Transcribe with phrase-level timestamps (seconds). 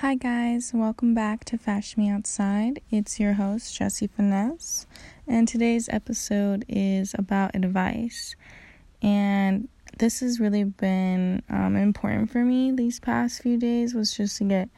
[0.00, 2.80] Hi, guys, welcome back to Fashion Me Outside.
[2.90, 4.86] It's your host, Jessie Finesse,
[5.28, 8.34] and today's episode is about advice.
[9.02, 9.68] And
[9.98, 14.44] this has really been um, important for me these past few days, was just to
[14.44, 14.70] get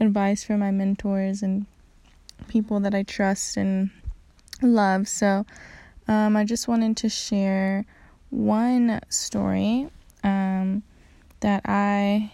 [0.00, 1.64] advice from my mentors and
[2.48, 3.90] people that I trust and
[4.60, 5.06] love.
[5.06, 5.46] So,
[6.08, 7.84] um, I just wanted to share
[8.30, 9.88] one story
[10.24, 10.82] um,
[11.42, 12.32] that I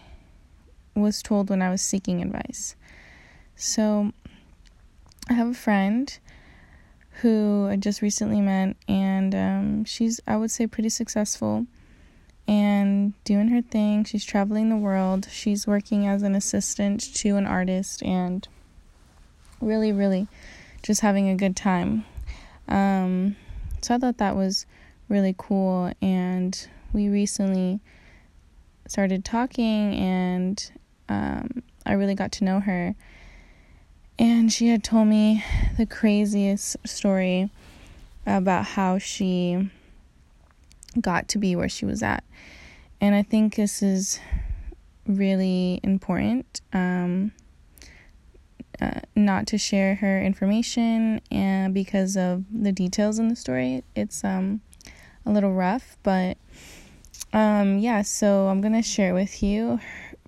[0.95, 2.76] was told when I was seeking advice.
[3.57, 4.12] So,
[5.29, 6.17] I have a friend
[7.20, 11.67] who I just recently met, and um, she's, I would say, pretty successful
[12.46, 14.04] and doing her thing.
[14.04, 15.29] She's traveling the world.
[15.30, 18.46] She's working as an assistant to an artist and
[19.61, 20.29] really, really
[20.82, 22.04] just having a good time.
[22.68, 23.36] Um,
[23.81, 24.67] so I thought that was
[25.08, 25.92] really cool.
[26.03, 27.81] And we recently
[28.86, 30.70] started talking, and
[31.08, 32.94] um, I really got to know her.
[34.19, 35.45] And she had told me
[35.77, 37.51] the craziest story
[38.27, 39.70] about how she
[41.01, 42.23] got to be where she was at.
[43.01, 44.20] And I think this is
[45.06, 47.33] really important um,
[48.81, 53.83] uh, not to share her information and because of the details in the story.
[53.95, 54.61] It's um,
[55.27, 56.39] a little rough, but
[57.33, 59.81] um, yeah, so I'm going to share with you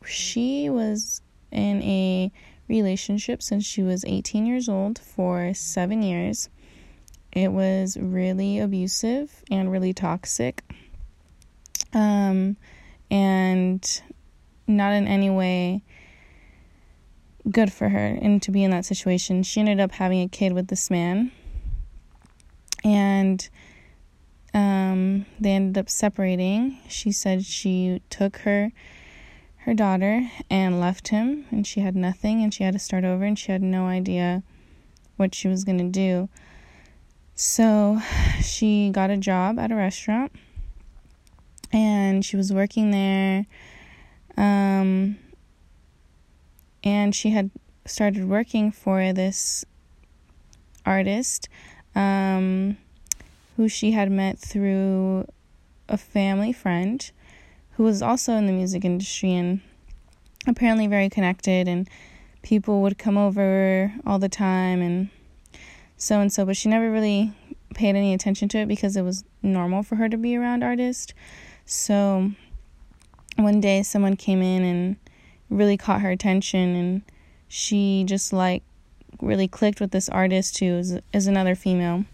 [0.07, 2.33] she was in a
[2.69, 6.49] relationship since she was 18 years old for seven years.
[7.33, 10.63] It was really abusive and really toxic.
[11.93, 12.57] Um,
[13.11, 14.03] and
[14.67, 15.83] not in any way
[17.51, 19.43] good for her and to be in that situation.
[19.43, 21.31] She ended up having a kid with this man.
[22.83, 23.49] And
[24.53, 26.79] um, they ended up separating.
[26.89, 28.73] She said she took her
[29.67, 33.25] her daughter and left him and she had nothing and she had to start over
[33.25, 34.45] and she had no idea
[35.17, 36.29] what she was going to do.
[37.35, 37.99] So
[38.41, 40.31] she got a job at a restaurant
[41.73, 43.47] and she was working there
[44.37, 45.19] um,
[46.85, 47.51] and she had
[47.85, 49.65] started working for this
[50.87, 51.49] artist
[51.97, 52.77] um,
[53.57, 55.27] who she had met through
[55.89, 57.11] a family friend
[57.77, 59.61] who was also in the music industry and
[60.47, 61.89] apparently very connected and
[62.43, 65.09] people would come over all the time and
[65.97, 67.33] so and so but she never really
[67.77, 71.13] paid any attention to it because it was normal for her to be around artists.
[71.67, 72.31] So
[73.37, 74.97] one day someone came in and
[75.51, 77.03] really caught her attention and
[77.49, 78.63] she just like
[79.21, 82.05] really clicked with this artist who is, is another female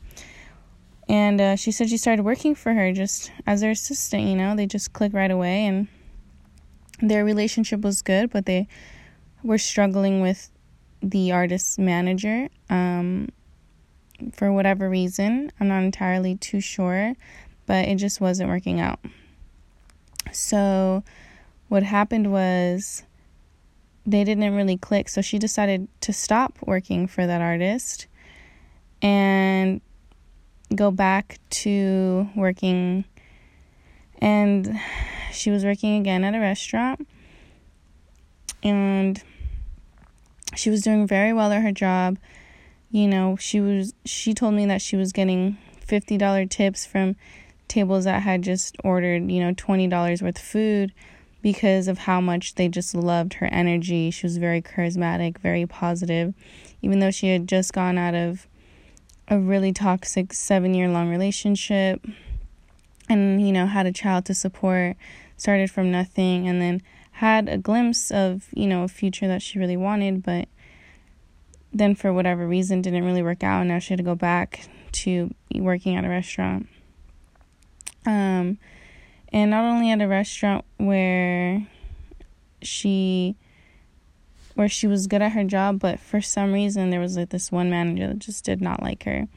[1.08, 4.54] and uh, she said she started working for her just as her assistant, you know,
[4.54, 5.66] they just clicked right away.
[5.66, 5.88] And
[7.00, 8.68] their relationship was good, but they
[9.42, 10.50] were struggling with
[11.02, 13.28] the artist's manager um,
[14.32, 15.50] for whatever reason.
[15.58, 17.14] I'm not entirely too sure,
[17.66, 19.00] but it just wasn't working out.
[20.30, 21.02] So,
[21.68, 23.02] what happened was
[24.06, 28.06] they didn't really click, so she decided to stop working for that artist.
[29.00, 29.80] And
[30.74, 33.04] go back to working.
[34.18, 34.78] And
[35.32, 37.06] she was working again at a restaurant.
[38.62, 39.22] And
[40.54, 42.18] she was doing very well at her job.
[42.90, 45.56] You know she was she told me that she was getting
[45.86, 47.16] $50 tips from
[47.66, 50.92] tables that had just ordered you know $20 worth of food
[51.40, 54.10] because of how much they just loved her energy.
[54.10, 56.34] She was very charismatic very positive.
[56.82, 58.46] Even though she had just gone out of
[59.32, 62.04] a really toxic seven year long relationship
[63.08, 64.94] and, you know, had a child to support,
[65.38, 66.82] started from nothing, and then
[67.12, 70.48] had a glimpse of, you know, a future that she really wanted, but
[71.72, 73.60] then for whatever reason didn't really work out.
[73.60, 76.68] And now she had to go back to working at a restaurant.
[78.04, 78.58] Um,
[79.32, 81.66] and not only at a restaurant where
[82.60, 83.34] she
[84.54, 87.50] where she was good at her job, but for some reason there was like this
[87.50, 89.28] one manager that just did not like her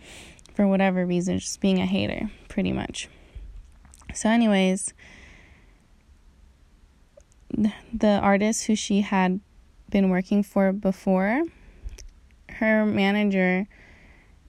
[0.54, 3.10] for whatever reason, just being a hater, pretty much.
[4.14, 4.94] So, anyways,
[7.50, 9.42] the artist who she had
[9.90, 11.44] been working for before,
[12.50, 13.68] her manager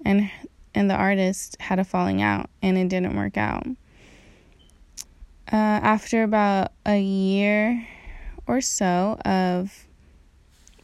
[0.05, 0.31] and
[0.75, 3.67] and the artist had a falling out and it didn't work out.
[5.51, 7.87] Uh, after about a year
[8.47, 9.86] or so of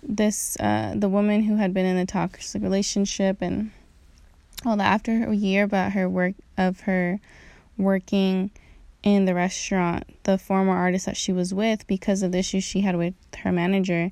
[0.02, 3.70] this uh, the woman who had been in a toxic relationship and
[4.64, 7.20] all that after a year about her work of her
[7.76, 8.50] working
[9.02, 12.80] in the restaurant the former artist that she was with because of the issues she
[12.80, 14.10] had with her manager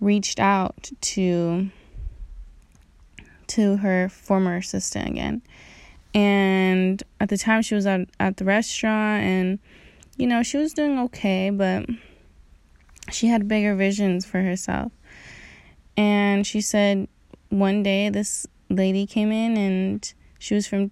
[0.00, 1.70] reached out to
[3.46, 5.42] to her former assistant again.
[6.14, 9.58] And at the time she was at, at the restaurant and
[10.16, 11.86] you know, she was doing okay, but
[13.10, 14.92] she had bigger visions for herself.
[15.96, 17.08] And she said
[17.48, 20.90] one day this lady came in and she was from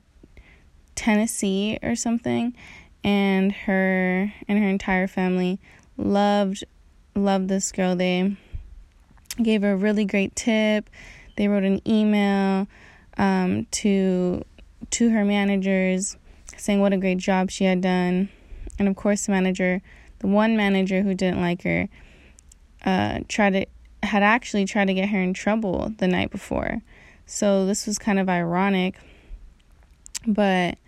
[0.94, 2.54] Tennessee or something
[3.02, 5.58] and her and her entire family
[5.96, 6.64] loved
[7.14, 7.96] loved this girl.
[7.96, 8.36] They
[9.42, 10.90] gave her a really great tip.
[11.36, 12.68] They wrote an email
[13.16, 14.44] um, to
[14.90, 16.16] to her managers
[16.56, 18.28] saying what a great job she had done.
[18.78, 19.80] And of course, the manager,
[20.18, 21.88] the one manager who didn't like her,
[22.84, 23.66] uh, tried to
[24.02, 26.82] had actually tried to get her in trouble the night before.
[27.26, 28.98] So this was kind of ironic.
[30.26, 30.78] But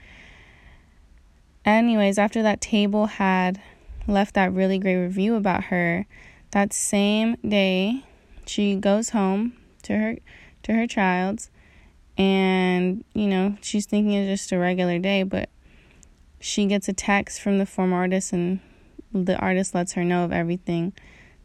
[1.65, 3.61] anyways, after that table had
[4.07, 6.07] left that really great review about her,
[6.53, 8.05] that same day
[8.47, 10.17] she goes home to her
[10.63, 11.51] to her child's
[12.17, 15.49] and you know she's thinking it's just a regular day but
[16.41, 18.61] she gets a text from the former artist and
[19.13, 20.93] the artist lets her know of everything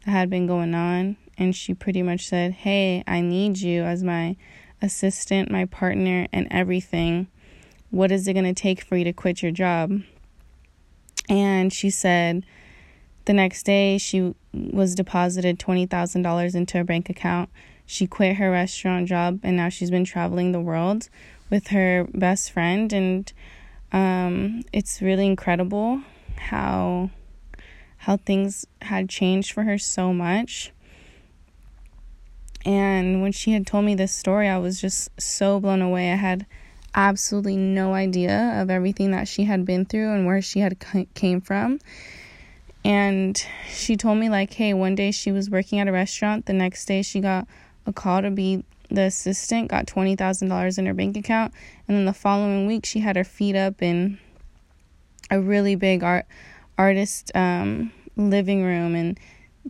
[0.04, 4.02] that had been going on and she pretty much said hey i need you as
[4.02, 4.36] my
[4.82, 7.26] assistant my partner and everything
[7.90, 10.00] what is it going to take for you to quit your job
[11.28, 12.44] and she said
[13.28, 17.50] the next day, she was deposited $20,000 into her bank account.
[17.84, 21.10] She quit her restaurant job and now she's been traveling the world
[21.50, 22.90] with her best friend.
[22.90, 23.30] And
[23.92, 26.00] um, it's really incredible
[26.38, 27.10] how
[28.02, 30.72] how things had changed for her so much.
[32.64, 36.12] And when she had told me this story, I was just so blown away.
[36.12, 36.46] I had
[36.94, 40.76] absolutely no idea of everything that she had been through and where she had
[41.14, 41.78] came from.
[42.84, 46.46] And she told me like hey one day she was working at a restaurant.
[46.46, 47.46] The next day she got
[47.86, 51.52] a call to be the assistant got $20,000 in her bank account.
[51.86, 54.18] And then the following week she had her feet up in
[55.30, 56.26] a really big art
[56.78, 58.94] artist um, living room.
[58.94, 59.18] And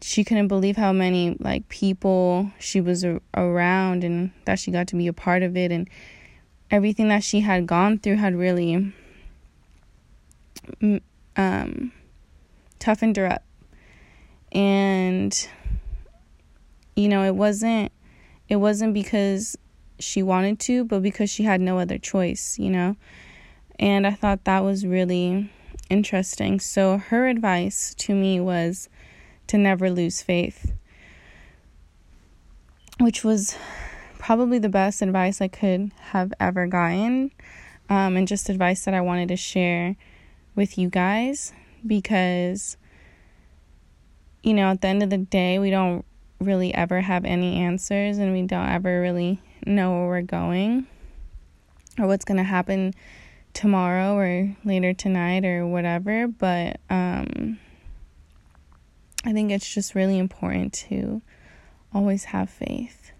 [0.03, 4.87] she couldn't believe how many like people she was a- around and that she got
[4.89, 5.89] to be a part of it and
[6.71, 8.93] everything that she had gone through had really
[11.37, 11.93] um
[12.79, 13.45] toughened her up.
[14.53, 15.49] And
[16.97, 17.93] you know, it wasn't
[18.49, 19.57] it wasn't because
[19.99, 22.97] she wanted to, but because she had no other choice, you know?
[23.79, 25.51] And I thought that was really
[25.91, 26.61] interesting.
[26.61, 28.89] So her advice to me was
[29.49, 30.73] to never lose faith,
[33.01, 33.57] which was
[34.19, 37.33] probably the best advice I could have ever gotten,
[37.91, 39.97] um, and just advice that I wanted to share
[40.55, 41.53] with you guys
[41.87, 42.77] because
[44.43, 46.05] you know, at the end of the day, we don't
[46.41, 50.87] really ever have any answers and we don't ever really know where we're going
[51.99, 52.95] or what's going to happen
[53.53, 57.59] tomorrow or later tonight or whatever, but um
[59.25, 61.23] I think it's just really important to
[61.93, 63.13] always have faith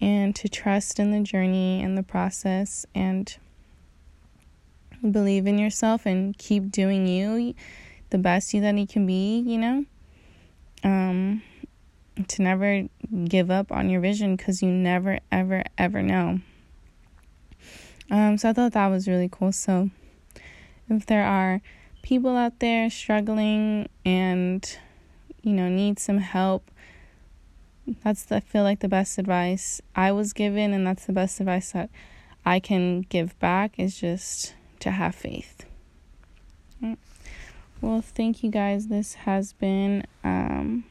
[0.00, 3.36] and to trust in the journey and the process and
[5.10, 7.54] believe in yourself and keep doing you
[8.10, 9.84] the best you that you can be, you know?
[10.82, 11.42] Um
[12.28, 12.84] to never
[13.24, 16.40] give up on your vision cuz you never ever ever know.
[18.10, 19.52] Um so I thought that was really cool.
[19.52, 19.90] So
[20.88, 21.60] if there are
[22.02, 24.78] people out there struggling and
[25.44, 26.70] you know need some help
[28.02, 31.38] that's the, I feel like the best advice I was given and that's the best
[31.40, 31.90] advice that
[32.44, 35.64] I can give back is just to have faith.
[37.80, 38.86] Well, thank you guys.
[38.86, 40.84] This has been um,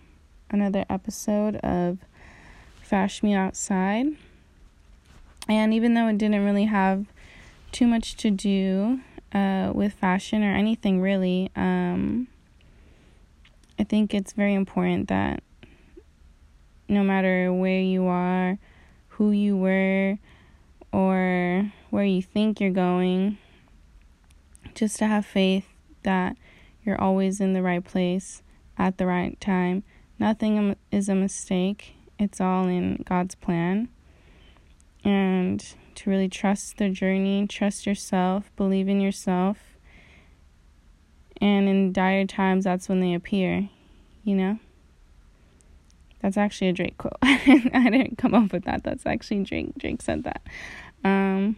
[0.51, 1.98] another episode of
[2.83, 4.07] Fash Me Outside.
[5.50, 7.07] And even though it didn't really have
[7.72, 9.00] too much to do
[9.33, 12.27] uh, with fashion or anything really, um,
[13.79, 15.43] I think it's very important that
[16.87, 18.57] no matter where you are,
[19.09, 20.17] who you were,
[20.91, 23.37] or where you think you're going,
[24.75, 25.65] just to have faith
[26.03, 26.37] that
[26.83, 28.43] you're always in the right place
[28.77, 29.83] at the right time.
[30.19, 33.89] Nothing is a mistake, it's all in God's plan.
[35.03, 35.65] And
[35.95, 39.72] to really trust the journey, trust yourself, believe in yourself.
[41.43, 43.67] And in dire times, that's when they appear,
[44.23, 44.59] you know?
[46.21, 47.17] That's actually a Drake quote.
[47.21, 48.85] I didn't come up with that.
[48.85, 49.77] That's actually Drake.
[49.77, 50.41] Drake said that.
[51.03, 51.57] Um,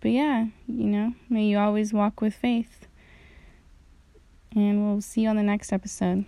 [0.00, 2.86] but yeah, you know, may you always walk with faith.
[4.56, 6.24] And we'll see you on the next episode.